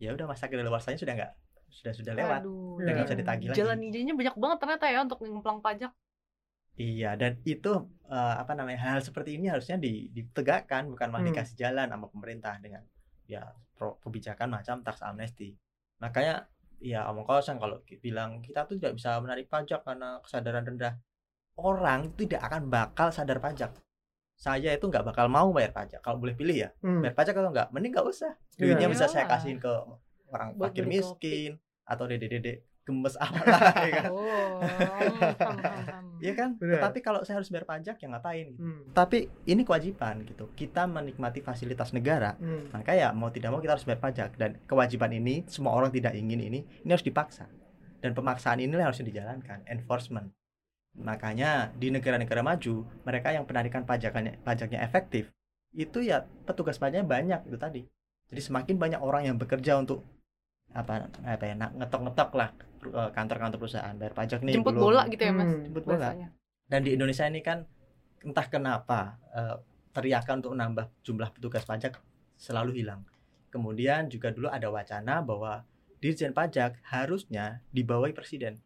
[0.00, 1.32] ya udah masa kedaluarsanya sudah nggak
[1.74, 4.98] sudah sudah lewat Aduh, udah nggak bisa ditagih lagi jalan hijaunya banyak banget ternyata ya
[5.02, 5.90] untuk ngemplang pajak
[6.74, 7.72] iya dan itu
[8.10, 11.30] uh, apa namanya hal seperti ini harusnya ditegakkan bukan malah hmm.
[11.34, 12.82] dikasih jalan sama pemerintah dengan
[13.24, 15.54] ya pro, kebijakan macam tax amnesty
[16.02, 16.50] makanya
[16.82, 21.00] ya omong kosong kalau bilang kita tuh tidak bisa menarik pajak karena kesadaran rendah
[21.56, 23.72] orang tidak akan bakal sadar pajak
[24.34, 27.06] saya itu nggak bakal mau bayar pajak kalau boleh pilih ya hmm.
[27.06, 28.92] bayar pajak atau enggak mending nggak usah duitnya yeah.
[28.92, 29.70] bisa saya kasihin ke
[30.34, 31.86] orang Buat fakir miskin kopi.
[31.86, 33.40] atau dede-dede gemes apa
[33.88, 34.60] ya kan oh,
[36.20, 36.84] ya kan Bener.
[36.84, 38.60] tapi kalau saya harus bayar pajak ya ngapain gitu.
[38.60, 38.92] hmm.
[38.92, 42.76] tapi ini kewajiban gitu kita menikmati fasilitas negara hmm.
[42.76, 46.12] maka ya mau tidak mau kita harus bayar pajak dan kewajiban ini semua orang tidak
[46.12, 47.48] ingin ini ini harus dipaksa
[48.04, 50.28] dan pemaksaan ini harus dijalankan enforcement
[50.94, 55.34] Makanya di negara-negara maju, mereka yang penarikan pajaknya pajaknya efektif,
[55.74, 57.82] itu ya petugas pajaknya banyak itu tadi.
[58.30, 60.06] Jadi semakin banyak orang yang bekerja untuk
[60.74, 62.50] apa apa ya ngetok-ngetok lah
[62.92, 64.84] kantor-kantor perusahaan bayar pajak nih jemput belum.
[64.84, 66.08] bola gitu ya mas hmm, jemput bola
[66.68, 67.64] dan di Indonesia ini kan
[68.24, 69.56] entah kenapa uh,
[69.94, 72.00] teriakan untuk menambah jumlah petugas pajak
[72.36, 73.04] selalu hilang
[73.54, 75.62] kemudian juga dulu ada wacana bahwa
[76.04, 78.60] Dirjen Pajak harusnya dibawahi presiden.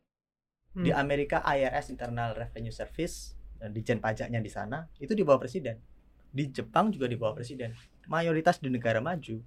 [0.75, 0.83] Hmm.
[0.83, 5.79] Di Amerika IRS Internal Revenue Service dan Dirjen Pajaknya di sana itu dibawa presiden.
[6.35, 7.79] Di Jepang juga dibawa presiden.
[8.11, 9.39] Mayoritas di negara maju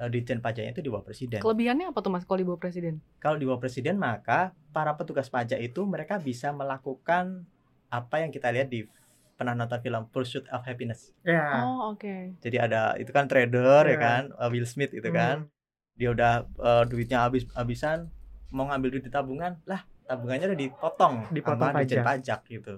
[0.00, 1.40] uh, Dirjen Pajaknya itu dibawa presiden.
[1.42, 3.02] Kelebihannya apa tuh Mas kalau dibawa presiden?
[3.20, 7.46] Kalau dibawa presiden maka para petugas pajak itu mereka bisa melakukan
[7.92, 8.86] apa yang kita lihat di
[9.34, 11.10] pernah nonton film Pursuit of Happiness.
[11.26, 11.66] Yeah.
[11.66, 12.02] Oh, oke.
[12.02, 12.38] Okay.
[12.38, 13.94] Jadi ada itu kan trader yeah.
[13.94, 15.46] ya kan, Will Smith itu kan.
[15.46, 15.54] Hmm
[15.94, 18.10] dia udah uh, duitnya habis habisan
[18.50, 22.02] mau ngambil duit di tabungan lah tabungannya udah dipotong dipotong sama pajak.
[22.02, 22.74] pajak gitu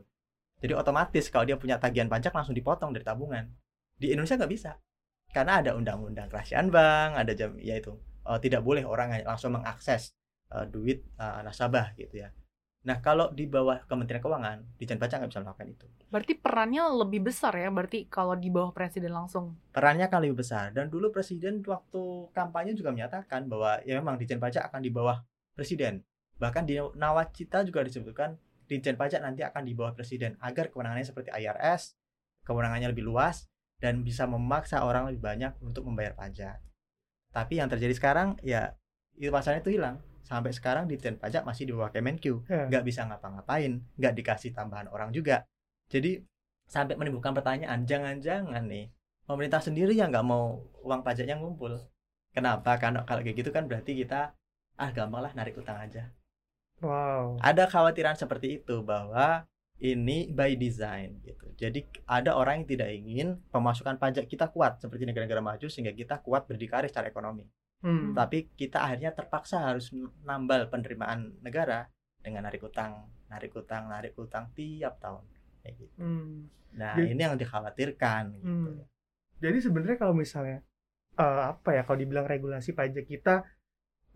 [0.61, 3.49] jadi otomatis kalau dia punya tagihan pajak langsung dipotong dari tabungan
[3.97, 4.77] di Indonesia nggak bisa
[5.37, 7.93] karena ada undang-undang kerahasiaan bank ada jam ya itu
[8.25, 10.17] uh, tidak boleh orang langsung mengakses
[10.49, 12.33] uh, duit uh, nasabah gitu ya
[12.87, 15.87] Nah, kalau di bawah Kementerian Keuangan, Dijen Pajak nggak bisa melakukan itu.
[16.07, 19.59] Berarti perannya lebih besar ya, berarti kalau di bawah Presiden langsung?
[19.75, 20.71] Perannya akan lebih besar.
[20.71, 25.19] Dan dulu Presiden waktu kampanye juga menyatakan bahwa ya memang Dijen Pajak akan di bawah
[25.59, 26.07] Presiden.
[26.39, 28.39] Bahkan di Nawacita juga disebutkan
[28.71, 31.99] Dijen Pajak nanti akan di bawah Presiden agar kewenangannya seperti IRS,
[32.47, 36.61] kewenangannya lebih luas, dan bisa memaksa orang lebih banyak untuk membayar pajak.
[37.33, 38.73] Tapi yang terjadi sekarang ya
[39.17, 40.01] itu pasalnya itu hilang.
[40.27, 42.43] Sampai sekarang Ditjen Pajak masih di bawah Kemenq.
[42.51, 42.67] Yeah.
[42.67, 45.47] nggak bisa ngapa-ngapain nggak dikasih tambahan orang juga.
[45.87, 46.19] Jadi
[46.67, 48.91] sampai menimbulkan pertanyaan jangan-jangan nih
[49.23, 51.79] pemerintah sendiri yang nggak mau uang pajaknya ngumpul.
[52.35, 52.75] Kenapa?
[52.77, 54.35] Karena kalau kayak gitu kan berarti kita
[54.77, 56.11] ah gampang lah narik utang aja.
[56.85, 57.41] Wow.
[57.41, 61.53] Ada khawatiran seperti itu bahwa ini by design gitu.
[61.57, 66.25] Jadi ada orang yang tidak ingin pemasukan pajak kita kuat seperti negara-negara maju sehingga kita
[66.25, 67.45] kuat berdikari secara ekonomi.
[67.85, 68.17] Hmm.
[68.17, 69.93] Tapi kita akhirnya terpaksa harus
[70.25, 71.85] nambal penerimaan negara
[72.25, 75.25] dengan narik utang, narik utang, narik utang tiap tahun
[75.61, 76.01] kayak gitu.
[76.01, 76.49] Hmm.
[76.77, 78.49] Nah, Jadi, ini yang dikhawatirkan gitu.
[78.49, 78.81] Hmm.
[79.37, 80.65] Jadi sebenarnya kalau misalnya
[81.21, 83.45] uh, apa ya kalau dibilang regulasi pajak kita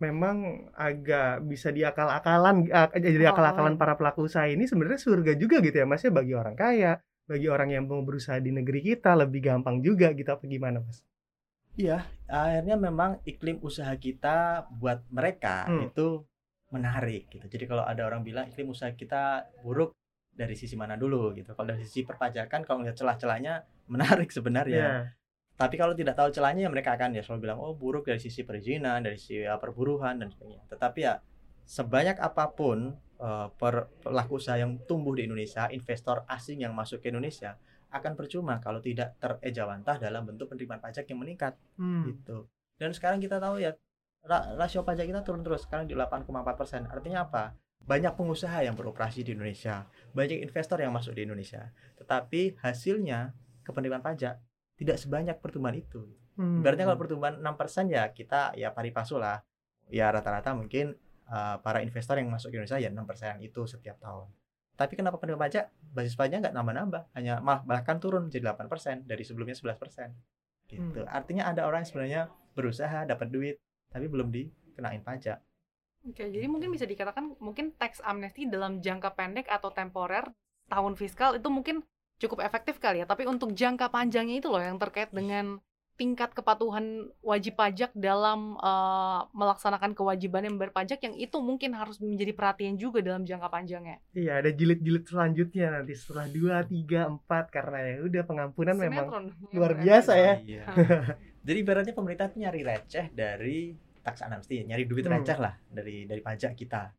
[0.01, 5.77] memang agak bisa diakal-akalan uh, jadi akal-akalan para pelaku usaha ini sebenarnya surga juga gitu
[5.77, 6.97] ya Mas ya bagi orang kaya,
[7.29, 11.05] bagi orang yang mau berusaha di negeri kita lebih gampang juga gitu apa gimana Mas?
[11.77, 15.93] Iya, akhirnya memang iklim usaha kita buat mereka hmm.
[15.93, 16.25] itu
[16.73, 17.45] menarik gitu.
[17.47, 19.95] Jadi kalau ada orang bilang iklim usaha kita buruk
[20.33, 21.53] dari sisi mana dulu gitu.
[21.53, 24.87] Kalau dari sisi perpajakan kalau lihat celah-celahnya menarik sebenarnya.
[25.07, 25.20] Yeah.
[25.61, 28.41] Tapi kalau tidak tahu celahnya ya mereka akan ya selalu bilang oh buruk dari sisi
[28.41, 30.65] perizinan, dari sisi ya, perburuhan dan sebagainya.
[30.65, 31.21] Tetapi ya
[31.69, 37.05] sebanyak apa pun uh, per pelaku usaha yang tumbuh di Indonesia, investor asing yang masuk
[37.05, 37.61] ke Indonesia,
[37.93, 42.09] akan percuma kalau tidak terejawantah dalam bentuk penerimaan pajak yang meningkat hmm.
[42.09, 42.49] gitu.
[42.81, 43.77] Dan sekarang kita tahu ya
[44.57, 46.25] rasio pajak kita turun terus sekarang di 8,4
[46.57, 46.81] persen.
[46.89, 47.53] Artinya apa?
[47.81, 53.33] Banyak pengusaha yang beroperasi di Indonesia, banyak investor yang masuk di Indonesia, tetapi hasilnya
[53.65, 54.37] ke penerimaan pajak
[54.81, 56.09] tidak sebanyak pertumbuhan itu.
[56.41, 56.65] Hmm.
[56.65, 59.37] Berarti kalau pertumbuhan 6 persen ya kita ya pari pasu lah.
[59.93, 60.97] Ya rata-rata mungkin
[61.29, 64.25] uh, para investor yang masuk ke Indonesia ya 6 persen itu setiap tahun.
[64.73, 69.21] Tapi kenapa penerimaan pajak basis pajaknya nggak nambah-nambah, hanya malah bahkan turun jadi 8% dari
[69.21, 69.77] sebelumnya 11%.
[70.65, 70.99] Gitu.
[71.05, 71.05] Hmm.
[71.05, 72.21] Artinya ada orang yang sebenarnya
[72.57, 73.55] berusaha dapat duit
[73.93, 75.37] tapi belum dikenain pajak.
[76.01, 80.25] Oke, jadi mungkin bisa dikatakan mungkin tax amnesty dalam jangka pendek atau temporer
[80.65, 81.85] tahun fiskal itu mungkin
[82.21, 83.09] cukup efektif kali ya.
[83.09, 85.57] Tapi untuk jangka panjangnya itu loh yang terkait dengan
[86.01, 92.33] tingkat kepatuhan wajib pajak dalam uh, melaksanakan kewajiban yang berpajak yang itu mungkin harus menjadi
[92.33, 94.01] perhatian juga dalam jangka panjangnya.
[94.17, 98.89] Iya, ada jilid-jilid selanjutnya nanti setelah 2, 3, 4 karena ya udah pengampunan Sinetron.
[98.89, 99.07] memang
[99.53, 100.33] luar biasa ya.
[100.41, 100.63] Iya.
[101.45, 105.13] Jadi ibaratnya pemerintah nyari receh dari tax amnesty, nyari duit hmm.
[105.21, 106.89] receh lah dari dari pajak kita.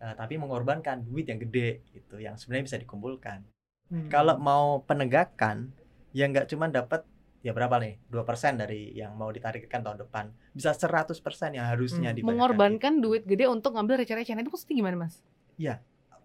[0.00, 3.40] Uh, tapi mengorbankan duit yang gede gitu yang sebenarnya bisa dikumpulkan.
[3.90, 4.08] Hmm.
[4.08, 5.74] Kalau mau penegakan
[6.14, 7.02] yang nggak cuma dapat
[7.40, 11.16] ya berapa nih dua persen dari yang mau ditarikkan tahun depan bisa 100%
[11.56, 12.26] yang harusnya hmm.
[12.26, 15.24] mengorbankan duit gede untuk ngambil receh-receh itu maksudnya gimana mas?
[15.56, 15.80] Iya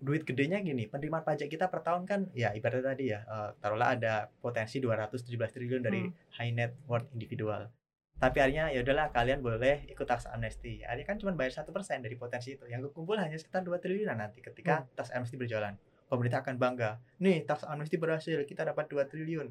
[0.05, 3.95] duit gedenya gini penerimaan pajak kita per tahun kan ya ibaratnya tadi ya uh, taruhlah
[3.95, 6.35] ada potensi 217 triliun dari hmm.
[6.35, 7.71] high net worth individual
[8.15, 11.99] tapi akhirnya ya udahlah kalian boleh ikut tax amnesty akhirnya kan cuma bayar satu persen
[11.99, 14.95] dari potensi itu yang kumpul hanya sekitar dua triliunan nanti ketika hmm.
[14.95, 19.49] tax amnesty berjalan pemerintah akan bangga nih tax amnesty berhasil kita dapat dua triliun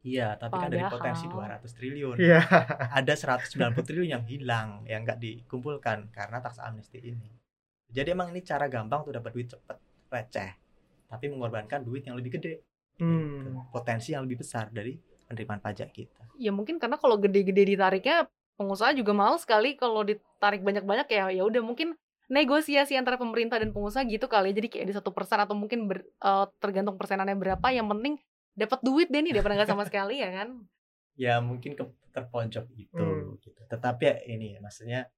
[0.00, 0.64] Iya, tapi Padahal.
[0.64, 2.16] kan dari potensi 200 triliun.
[2.16, 2.40] Iya.
[3.04, 7.28] Ada 190 triliun yang hilang, yang nggak dikumpulkan karena tax amnesty ini.
[7.92, 9.76] Jadi emang ini cara gampang untuk dapat duit cepet,
[10.08, 10.50] receh.
[11.04, 12.64] Tapi mengorbankan duit yang lebih gede.
[12.96, 13.44] Hmm.
[13.44, 13.50] Gitu.
[13.68, 14.96] Potensi yang lebih besar dari
[15.28, 16.22] penerimaan pajak kita.
[16.40, 18.24] Ya mungkin karena kalau gede-gede ditariknya
[18.56, 21.92] pengusaha juga mahal sekali kalau ditarik banyak-banyak ya ya udah mungkin
[22.30, 24.62] negosiasi antara pemerintah dan pengusaha gitu kali ya.
[24.62, 28.22] jadi kayak di satu persen atau mungkin ber, uh, tergantung persenannya berapa yang penting
[28.54, 30.48] dapat duit deh nih daripada nggak sama sekali ya kan
[31.18, 33.42] ya mungkin ke terponcok itu hmm.
[33.42, 35.10] gitu tetapi ya ini ya maksudnya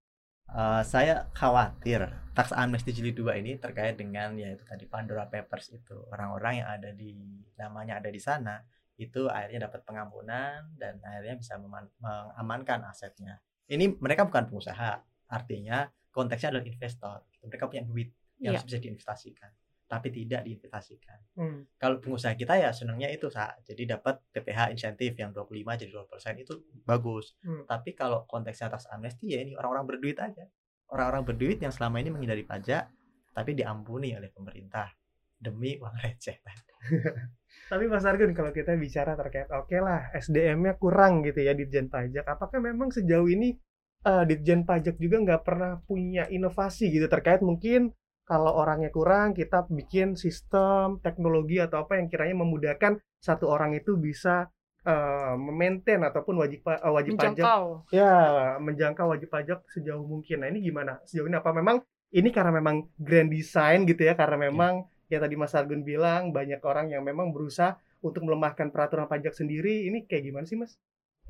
[0.53, 5.97] Uh, saya khawatir tax amnesty jilid 2 ini terkait dengan yaitu tadi Pandora Papers itu
[6.13, 7.17] orang-orang yang ada di
[7.57, 8.61] namanya ada di sana
[9.01, 13.41] itu akhirnya dapat pengampunan dan akhirnya bisa mengamankan asetnya.
[13.65, 15.01] Ini mereka bukan pengusaha,
[15.33, 17.17] artinya konteksnya adalah investor.
[17.43, 18.63] Mereka punya duit yang yeah.
[18.63, 19.51] bisa diinvestasikan
[19.93, 21.19] tapi tidak diinvestasikan.
[21.37, 21.69] Hmm.
[21.77, 25.53] Kalau pengusaha kita ya senangnya itu saat jadi dapat PPH insentif yang 25
[25.85, 27.37] jadi 20% itu bagus.
[27.45, 27.69] Hmm.
[27.69, 30.49] Tapi kalau konteksnya atas amnesti ya ini orang-orang berduit aja.
[30.89, 32.89] Orang-orang berduit yang selama ini menghindari pajak
[33.37, 34.89] tapi diampuni oleh pemerintah
[35.37, 36.41] demi uang receh.
[37.73, 41.93] tapi Mas Argun kalau kita bicara terkait oke okay lah SDM-nya kurang gitu ya Ditjen
[41.93, 42.25] Pajak.
[42.25, 43.61] Apakah memang sejauh ini
[44.07, 49.67] uh, Ditjen Pajak juga nggak pernah punya inovasi gitu terkait mungkin kalau orangnya kurang kita
[49.67, 54.47] bikin sistem teknologi atau apa yang kiranya memudahkan satu orang itu bisa
[54.87, 57.87] uh, memaintain ataupun wajib uh, wajib menjangkau.
[57.87, 58.15] pajak ya
[58.63, 62.87] menjangkau wajib pajak sejauh mungkin nah ini gimana sejauh ini apa memang ini karena memang
[63.01, 64.45] grand design gitu ya karena iya.
[64.51, 64.73] memang
[65.11, 69.33] ya, ya tadi Mas Argun bilang banyak orang yang memang berusaha untuk melemahkan peraturan pajak
[69.33, 70.77] sendiri ini kayak gimana sih Mas?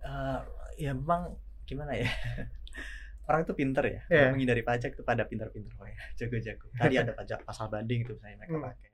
[0.02, 0.42] Uh,
[0.80, 2.10] ya memang gimana ya
[3.32, 4.28] orang itu pinter ya yeah.
[4.28, 8.56] menghindari pajak itu pada pinter-pinter ya jago-jago tadi ada pajak pasal banding itu misalnya mereka
[8.60, 8.64] hmm.
[8.68, 8.88] pakai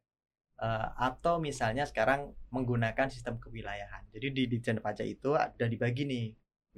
[0.63, 6.27] uh, atau misalnya sekarang menggunakan sistem kewilayahan jadi di Ditjen Pajak itu ada dibagi nih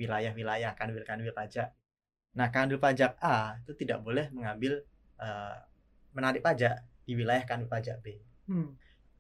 [0.01, 1.77] wilayah-wilayah kanwil-kanwil pajak
[2.33, 4.81] nah kanwil pajak A itu tidak boleh mengambil
[5.21, 5.61] uh,
[6.17, 8.17] menarik pajak di wilayah kanwil pajak B
[8.49, 8.73] hmm.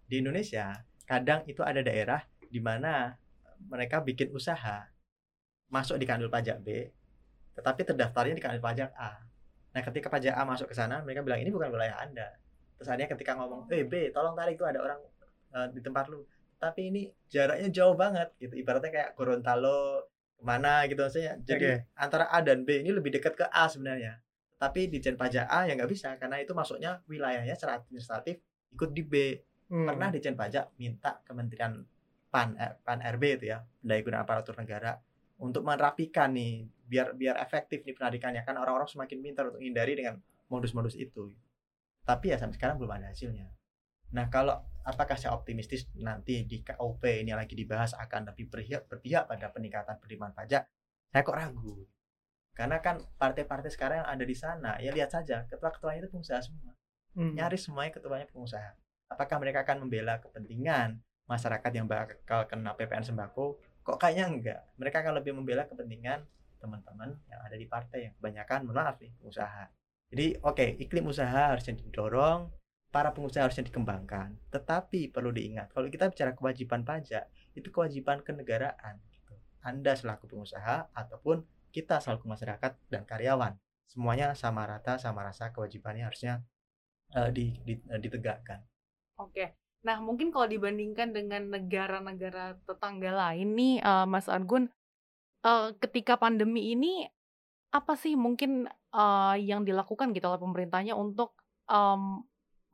[0.08, 3.12] di Indonesia kadang itu ada daerah di mana
[3.68, 4.88] mereka bikin usaha
[5.68, 6.88] masuk di kanwil pajak B
[7.60, 9.20] tetapi terdaftarnya di kantor pajak A.
[9.70, 12.32] Nah, ketika pajak A masuk ke sana, mereka bilang ini bukan wilayah Anda.
[12.80, 15.00] Terus akhirnya ketika ngomong, "Eh, B, tolong tarik itu ada orang
[15.52, 16.24] uh, di tempat lu."
[16.56, 18.56] Tapi ini jaraknya jauh banget gitu.
[18.56, 20.08] Ibaratnya kayak Gorontalo
[20.40, 21.36] ke mana gitu maksudnya.
[21.44, 22.00] Jadi okay.
[22.00, 24.16] antara A dan B ini lebih dekat ke A sebenarnya.
[24.56, 28.40] Tapi di Jen Pajak A ya nggak bisa karena itu masuknya wilayahnya secara administratif
[28.72, 29.14] ikut di B.
[29.70, 29.88] Hmm.
[29.88, 31.80] Pernah Jen Pajak minta Kementerian
[32.30, 34.92] PAN eh, PAN RB itu ya, Pendaya Gunaan Aparatur Negara
[35.40, 38.44] untuk merapikan nih biar biar efektif nih penarikannya.
[38.44, 40.20] Kan orang-orang semakin pintar untuk hindari dengan
[40.52, 41.32] modus-modus itu.
[42.04, 43.48] Tapi ya sampai sekarang belum ada hasilnya.
[44.12, 49.24] Nah kalau apakah saya optimistis nanti di KOP ini lagi dibahas akan lebih berpihak, berpihak
[49.30, 50.68] pada peningkatan penerimaan pajak?
[51.10, 51.88] Saya kok ragu.
[52.52, 56.74] Karena kan partai-partai sekarang yang ada di sana ya lihat saja ketua-ketuanya itu pengusaha semua.
[57.10, 57.34] Hmm.
[57.34, 58.70] nyaris semuanya ketuanya pengusaha.
[59.10, 63.58] Apakah mereka akan membela kepentingan masyarakat yang bakal kena PPN sembako
[63.90, 64.60] kok kayaknya enggak?
[64.78, 66.22] Mereka akan lebih membela kepentingan
[66.62, 69.66] teman-teman yang ada di partai yang kebanyakan maaf nih pengusaha.
[70.14, 72.54] Jadi oke okay, iklim usaha harusnya didorong
[72.94, 74.38] para pengusaha harusnya dikembangkan.
[74.54, 77.26] Tetapi perlu diingat kalau kita bicara kewajiban pajak
[77.58, 79.34] itu kewajiban kenegaraan gitu.
[79.66, 81.42] anda selaku pengusaha ataupun
[81.74, 83.58] kita selaku masyarakat dan karyawan
[83.90, 86.46] semuanya sama rata sama rasa kewajibannya harusnya
[87.18, 88.62] uh, di, di, uh, ditegakkan.
[89.18, 94.68] Oke Nah, mungkin kalau dibandingkan dengan negara-negara tetangga lain nih, uh, Mas Argun,
[95.40, 97.08] uh, ketika pandemi ini
[97.72, 101.32] apa sih mungkin uh, yang dilakukan gitu oleh pemerintahnya untuk
[101.70, 102.26] um,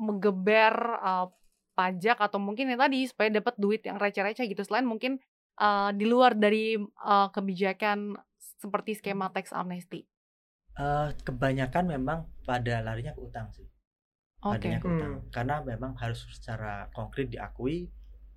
[0.03, 1.31] menggeber uh,
[1.79, 4.67] pajak atau mungkin yang tadi supaya dapat duit yang receh-receh gitu?
[4.67, 5.23] Selain mungkin
[5.63, 6.75] uh, di luar dari
[7.07, 8.19] uh, kebijakan
[8.59, 10.11] seperti skema tax amnesty.
[10.75, 13.65] Uh, kebanyakan memang pada larinya ke utang sih
[14.53, 14.59] okay.
[14.61, 15.31] adanya keutang hmm.
[15.33, 17.89] karena memang harus secara konkret diakui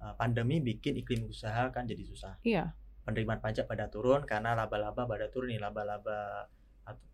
[0.01, 2.39] uh, pandemi bikin iklim usaha kan jadi susah.
[2.41, 2.73] Iya.
[3.03, 6.49] Penerimaan pajak pada turun karena laba-laba pada turun nih laba-laba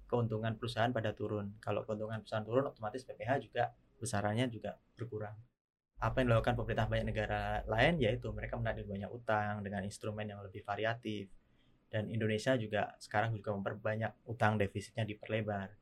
[0.05, 1.57] keuntungan perusahaan pada turun.
[1.57, 5.35] Kalau keuntungan perusahaan turun otomatis PPH juga besarannya juga berkurang.
[5.99, 10.39] Apa yang dilakukan pemerintah banyak negara lain yaitu mereka menarik banyak utang dengan instrumen yang
[10.45, 11.31] lebih variatif.
[11.89, 15.73] Dan Indonesia juga sekarang juga memperbanyak utang defisitnya diperlebar.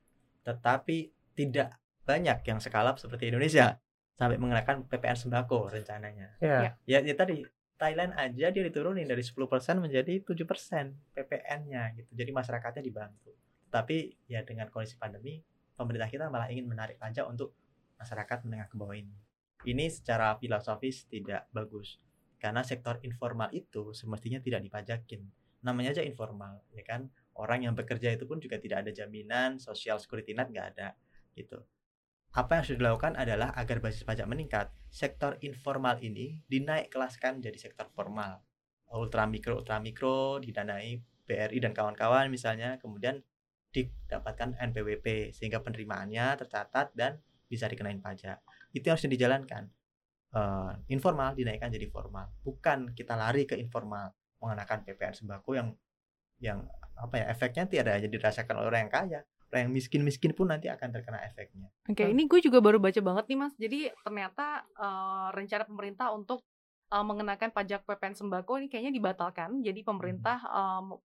[0.46, 0.98] Tetapi
[1.34, 3.80] tidak banyak yang sekalap seperti Indonesia
[4.14, 6.38] sampai mengenakan PPN sembako rencananya.
[6.44, 6.78] Yeah.
[6.86, 7.48] Ya, ya tadi
[7.80, 9.34] Thailand aja dia diturunin dari 10%
[9.82, 12.12] menjadi 7% PPN-nya gitu.
[12.14, 13.34] Jadi masyarakatnya dibantu.
[13.74, 15.42] Tapi ya dengan kondisi pandemi,
[15.74, 17.58] pemerintah kita malah ingin menarik pajak untuk
[17.98, 19.16] masyarakat menengah ke bawah ini.
[19.64, 21.98] Ini secara filosofis tidak bagus.
[22.38, 25.24] Karena sektor informal itu semestinya tidak dipajakin.
[25.64, 27.08] Namanya aja informal, ya kan?
[27.34, 30.94] Orang yang bekerja itu pun juga tidak ada jaminan, social security net nggak ada
[31.34, 31.66] gitu
[32.34, 37.54] apa yang sudah dilakukan adalah agar basis pajak meningkat, sektor informal ini dinaik kelaskan jadi
[37.62, 38.42] sektor formal.
[38.90, 40.98] Ultra mikro, ultra didanai
[41.30, 43.22] BRI dan kawan-kawan misalnya, kemudian
[43.70, 48.42] didapatkan NPWP sehingga penerimaannya tercatat dan bisa dikenain pajak.
[48.74, 49.64] Itu yang harus dijalankan.
[50.34, 54.10] Uh, informal dinaikkan jadi formal, bukan kita lari ke informal
[54.42, 55.70] mengenakan PPN sembako yang
[56.42, 56.66] yang
[56.98, 59.22] apa ya efeknya tidak hanya dirasakan oleh orang yang kaya,
[59.60, 61.70] yang miskin-miskin pun nanti akan terkena efeknya.
[61.86, 63.54] Oke, okay, ini gue juga baru baca banget nih mas.
[63.58, 66.42] Jadi ternyata uh, rencana pemerintah untuk
[66.90, 69.62] uh, mengenakan pajak PPN sembako ini kayaknya dibatalkan.
[69.62, 70.98] Jadi pemerintah um,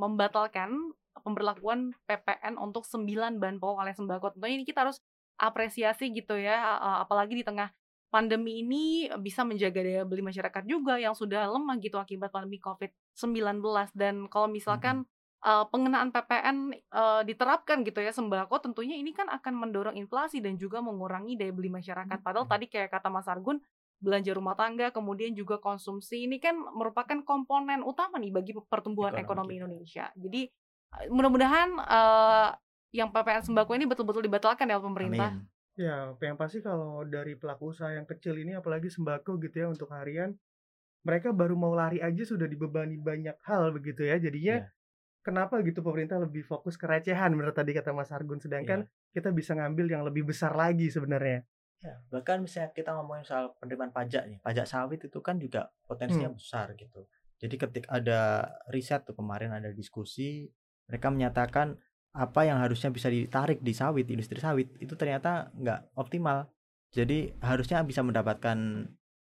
[0.00, 0.92] membatalkan
[1.24, 4.36] pemberlakuan PPN untuk 9 bahan pokok alias sembako.
[4.36, 5.00] Tentunya ini kita harus
[5.38, 7.72] apresiasi gitu ya, uh, apalagi di tengah
[8.08, 13.60] pandemi ini bisa menjaga daya beli masyarakat juga yang sudah lemah gitu akibat pandemi COVID-19
[13.92, 19.30] dan kalau misalkan hmm uh, pengenaan PPN uh, diterapkan gitu ya sembako tentunya ini kan
[19.30, 22.18] akan mendorong inflasi dan juga mengurangi daya beli masyarakat.
[22.22, 23.62] Padahal tadi kayak kata Mas Argun
[23.98, 29.58] belanja rumah tangga kemudian juga konsumsi ini kan merupakan komponen utama nih bagi pertumbuhan ekonomi,
[29.58, 30.06] ekonomi Indonesia.
[30.14, 30.46] Jadi
[31.10, 32.50] mudah-mudahan uh,
[32.94, 35.34] yang PPN sembako ini betul-betul dibatalkan ya pemerintah.
[35.34, 35.46] Amin.
[35.78, 39.94] Ya, yang pasti kalau dari pelaku usaha yang kecil ini apalagi sembako gitu ya untuk
[39.94, 40.34] harian
[41.06, 44.18] mereka baru mau lari aja sudah dibebani banyak hal begitu ya.
[44.18, 44.77] Jadinya yeah
[45.28, 49.12] kenapa gitu pemerintah lebih fokus ke recehan menurut tadi kata Mas Argun sedangkan yeah.
[49.12, 51.44] kita bisa ngambil yang lebih besar lagi sebenarnya.
[51.78, 56.32] Ya, bahkan misalnya kita ngomongin soal penerimaan pajak nih, pajak sawit itu kan juga potensinya
[56.32, 56.38] hmm.
[56.40, 57.06] besar gitu.
[57.38, 58.20] Jadi ketika ada
[58.72, 60.50] riset tuh kemarin ada diskusi,
[60.90, 61.78] mereka menyatakan
[62.18, 66.50] apa yang harusnya bisa ditarik di sawit, industri sawit itu ternyata nggak optimal.
[66.90, 68.58] Jadi harusnya bisa mendapatkan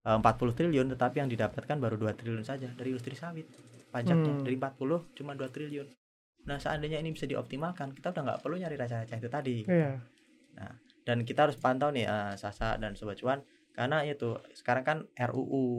[0.03, 3.47] 40 eh, triliun tetapi yang didapatkan baru 2 triliun saja dari industri sawit
[3.93, 4.43] pajaknya hmm.
[4.43, 5.87] dari 40 cuma 2 triliun
[6.43, 10.01] nah seandainya ini bisa dioptimalkan kita udah nggak perlu nyari raca-raca itu tadi yeah.
[10.57, 10.73] nah
[11.05, 14.97] dan kita harus pantau nih uh, Sasa dan Sobat Cuan karena itu sekarang kan
[15.29, 15.73] RUU uh,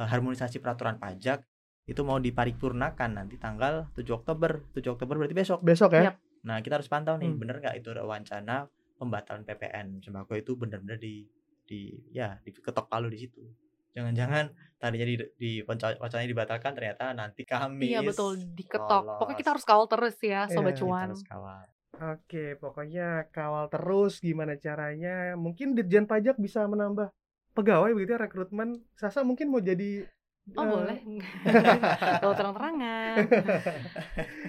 [0.00, 1.44] eh, harmonisasi peraturan pajak
[1.90, 6.16] itu mau diparipurnakan nanti tanggal 7 Oktober 7 Oktober berarti besok besok ya yep.
[6.46, 7.40] nah kita harus pantau nih hmm.
[7.40, 11.26] bener nggak itu wacana pembatalan PPN sembako itu benar-benar di
[11.66, 13.42] di ya diketok palu di situ
[13.90, 19.18] jangan-jangan tadinya di, di wacananya dibatalkan ternyata nanti kami iya betul diketok lolos.
[19.20, 21.66] pokoknya kita harus kawal terus ya sobat yeah, cuan kawal.
[22.00, 25.36] Oke, pokoknya kawal terus gimana caranya.
[25.36, 27.12] Mungkin Ditjen Pajak bisa menambah
[27.52, 28.80] pegawai begitu ya rekrutmen.
[28.96, 30.08] Sasa mungkin mau jadi
[30.58, 30.82] Oh uh...
[30.82, 30.98] boleh,
[32.24, 33.14] kalau terang-terangan.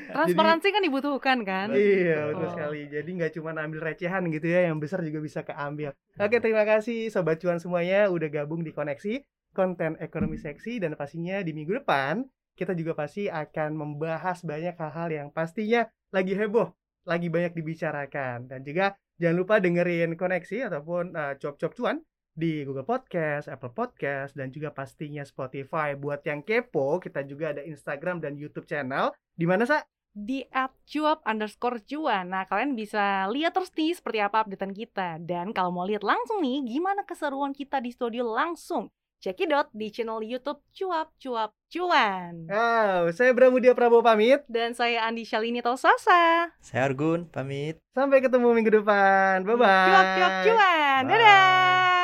[0.10, 1.67] Transparansi Jadi, kan dibutuhkan kan?
[1.77, 2.51] Iya betul oh.
[2.58, 2.82] sekali.
[2.89, 5.93] Jadi nggak cuma ambil recehan gitu ya, yang besar juga bisa keambil.
[6.17, 11.43] Oke terima kasih sobat cuan semuanya udah gabung di koneksi konten ekonomi seksi dan pastinya
[11.43, 12.23] di minggu depan
[12.56, 16.71] kita juga pasti akan membahas banyak hal-hal yang pastinya lagi heboh,
[17.08, 22.04] lagi banyak dibicarakan dan juga jangan lupa dengerin koneksi ataupun uh, cop-cop cuan
[22.41, 25.93] di Google Podcast, Apple Podcast, dan juga pastinya Spotify.
[25.93, 29.13] Buat yang kepo, kita juga ada Instagram dan YouTube channel.
[29.38, 29.86] Di mana, Sa?
[30.12, 32.34] Di at cuap underscore cuan.
[32.34, 35.21] Nah, kalian bisa lihat terus nih seperti apa updatean kita.
[35.21, 38.89] Dan kalau mau lihat langsung nih, gimana keseruan kita di studio langsung.
[39.21, 42.49] Cekidot di channel YouTube Cuap Cuap Cuan.
[42.49, 44.41] Wow, saya Bramudia Prabowo pamit.
[44.49, 46.49] Dan saya Andi Shalini Sasa.
[46.58, 47.77] Saya Argun pamit.
[47.93, 49.45] Sampai ketemu minggu depan.
[49.45, 49.86] Bye-bye.
[49.93, 51.01] Cuap Cuap Cuan.
[51.06, 52.00] Dadah.